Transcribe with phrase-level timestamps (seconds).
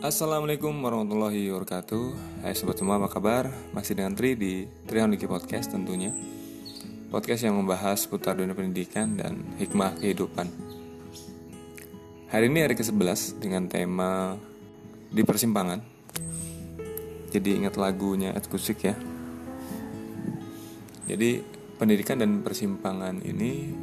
[0.00, 2.40] Assalamualaikum warahmatullahi wabarakatuh.
[2.40, 3.52] Hai sobat semua apa kabar?
[3.76, 6.08] Masih dengan Tri di Trihaniki Podcast tentunya.
[7.12, 10.48] Podcast yang membahas seputar dunia pendidikan dan hikmah kehidupan.
[12.32, 14.40] Hari ini hari ke-11 dengan tema
[15.12, 15.84] Di persimpangan.
[17.28, 18.96] Jadi ingat lagunya Ed Kusik ya.
[21.12, 21.44] Jadi
[21.76, 23.76] pendidikan dan persimpangan ini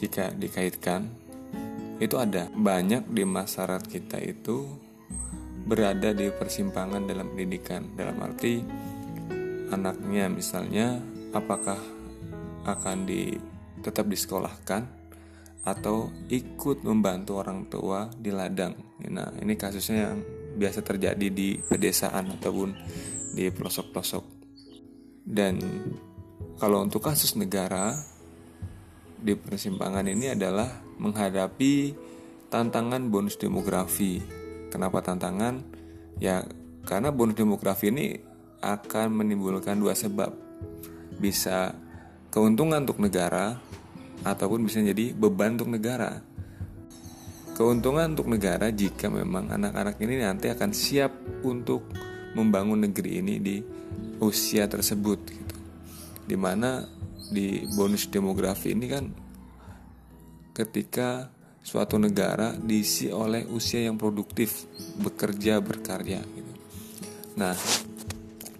[0.00, 1.21] Jika dikaitkan
[2.02, 4.66] itu ada banyak di masyarakat kita itu
[5.62, 8.58] berada di persimpangan dalam pendidikan dalam arti
[9.70, 10.98] anaknya misalnya
[11.30, 11.78] apakah
[12.66, 13.38] akan di
[13.82, 14.82] tetap disekolahkan
[15.62, 18.74] atau ikut membantu orang tua di ladang.
[19.06, 20.18] Nah, ini kasusnya yang
[20.58, 22.74] biasa terjadi di pedesaan ataupun
[23.34, 24.24] di pelosok-pelosok.
[25.22, 25.62] Dan
[26.58, 27.94] kalau untuk kasus negara
[29.22, 30.66] di persimpangan ini adalah
[31.02, 31.98] menghadapi
[32.46, 34.22] tantangan bonus demografi.
[34.70, 35.66] Kenapa tantangan?
[36.22, 36.46] Ya,
[36.86, 38.22] karena bonus demografi ini
[38.62, 40.30] akan menimbulkan dua sebab.
[41.18, 41.74] Bisa
[42.30, 43.58] keuntungan untuk negara
[44.22, 46.22] ataupun bisa jadi beban untuk negara.
[47.52, 51.12] Keuntungan untuk negara jika memang anak-anak ini nanti akan siap
[51.44, 51.84] untuk
[52.32, 53.56] membangun negeri ini di
[54.22, 55.56] usia tersebut gitu.
[56.24, 56.86] Di mana
[57.28, 59.04] di bonus demografi ini kan
[60.52, 64.66] ketika suatu negara diisi oleh usia yang produktif
[65.00, 66.52] bekerja berkarya gitu.
[67.38, 67.56] Nah,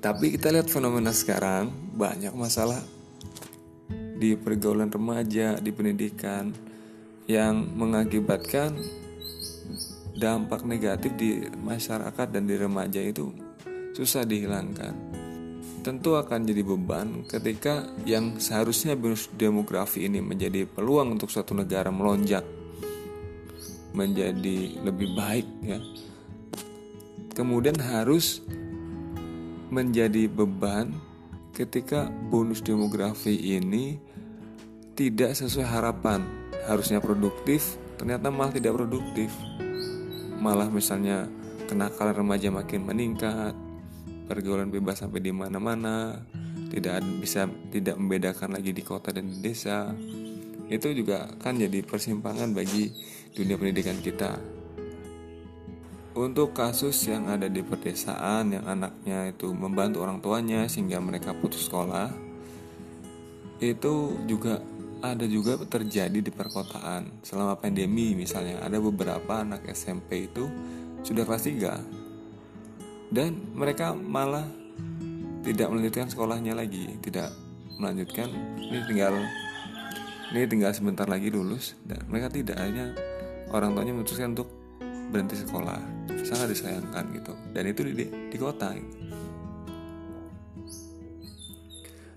[0.00, 2.80] tapi kita lihat fenomena sekarang banyak masalah
[4.16, 6.54] di pergaulan remaja, di pendidikan
[7.26, 8.74] yang mengakibatkan
[10.14, 13.34] dampak negatif di masyarakat dan di remaja itu
[13.92, 15.21] susah dihilangkan
[15.82, 21.90] tentu akan jadi beban ketika yang seharusnya bonus demografi ini menjadi peluang untuk suatu negara
[21.90, 22.46] melonjak
[23.92, 25.78] menjadi lebih baik ya.
[27.32, 28.44] Kemudian harus
[29.72, 30.92] menjadi beban
[31.56, 33.96] ketika bonus demografi ini
[34.96, 36.24] tidak sesuai harapan.
[36.68, 39.32] Harusnya produktif, ternyata malah tidak produktif.
[40.38, 41.26] Malah misalnya
[41.66, 43.56] kenakalan remaja makin meningkat,
[44.26, 46.22] pergaulan bebas sampai di mana-mana
[46.72, 49.92] tidak bisa tidak membedakan lagi di kota dan di desa.
[50.72, 52.88] Itu juga kan jadi persimpangan bagi
[53.36, 54.40] dunia pendidikan kita.
[56.12, 61.68] Untuk kasus yang ada di pedesaan yang anaknya itu membantu orang tuanya sehingga mereka putus
[61.68, 62.12] sekolah
[63.64, 63.94] itu
[64.28, 64.60] juga
[65.00, 67.24] ada juga terjadi di perkotaan.
[67.24, 70.48] Selama pandemi misalnya ada beberapa anak SMP itu
[71.00, 72.01] sudah kelas 3
[73.12, 74.48] dan mereka malah
[75.44, 77.28] tidak melanjutkan sekolahnya lagi tidak
[77.76, 78.32] melanjutkan.
[78.56, 79.14] Ini tinggal
[80.32, 82.96] ini tinggal sebentar lagi lulus dan mereka tidak hanya
[83.52, 84.48] orang tuanya memutuskan untuk
[85.12, 85.76] berhenti sekolah.
[86.24, 87.36] Sangat disayangkan gitu.
[87.52, 87.94] Dan itu di,
[88.32, 88.96] di kota gitu.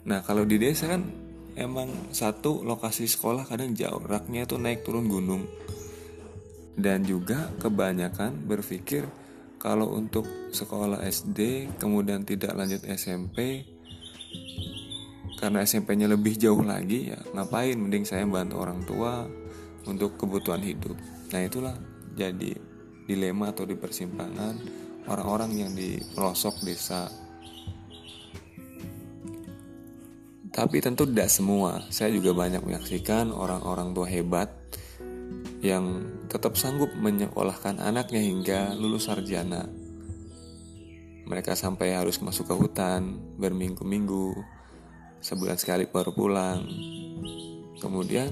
[0.05, 1.01] nah kalau di desa kan
[1.57, 5.43] emang satu lokasi sekolah kadang jauh raknya itu naik turun gunung.
[6.75, 9.24] Dan juga kebanyakan berpikir
[9.65, 13.65] kalau untuk sekolah SD kemudian tidak lanjut SMP
[15.41, 17.73] karena SMP-nya lebih jauh lagi ya ngapain?
[17.73, 19.25] Mending saya bantu orang tua
[19.89, 20.93] untuk kebutuhan hidup.
[21.33, 21.73] Nah itulah
[22.13, 22.53] jadi
[23.09, 24.53] dilema atau di persimpangan
[25.09, 27.09] orang-orang yang di pelosok desa.
[30.53, 31.81] Tapi tentu tidak semua.
[31.89, 34.53] Saya juga banyak menyaksikan orang-orang tua hebat
[35.65, 39.65] yang tetap sanggup menyekolahkan anaknya hingga lulus sarjana.
[41.25, 44.37] Mereka sampai harus masuk ke hutan berminggu-minggu,
[45.25, 46.61] sebulan sekali baru pulang.
[47.81, 48.29] Kemudian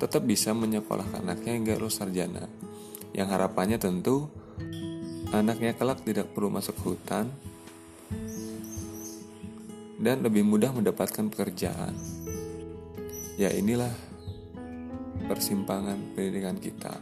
[0.00, 2.48] tetap bisa menyekolahkan anaknya hingga lulus sarjana.
[3.12, 4.32] Yang harapannya tentu
[5.36, 7.28] anaknya kelak tidak perlu masuk hutan
[10.00, 11.92] dan lebih mudah mendapatkan pekerjaan.
[13.36, 13.92] Ya inilah
[15.24, 16.94] persimpangan pendidikan kita.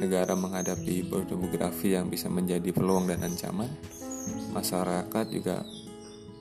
[0.00, 3.68] Negara menghadapi demografi yang bisa menjadi peluang dan ancaman.
[4.52, 5.64] Masyarakat juga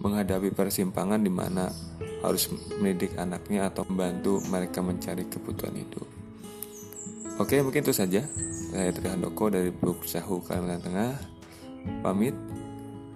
[0.01, 1.67] menghadapi persimpangan di mana
[2.21, 6.07] harus mendidik anaknya atau membantu mereka mencari kebutuhan hidup.
[7.41, 8.21] Oke, mungkin itu saja.
[8.71, 11.13] Saya Trihandoko dari Blok Sahu Kalimantan Tengah.
[12.05, 12.35] Pamit.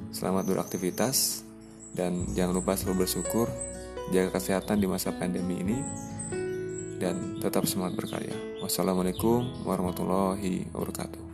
[0.10, 1.44] Selamat beraktivitas
[1.92, 3.52] dan jangan lupa selalu bersyukur,
[4.16, 5.78] jaga kesehatan di masa pandemi ini
[7.02, 8.36] dan tetap semangat berkarya.
[8.64, 11.25] Wassalamualaikum warahmatullahi wabarakatuh.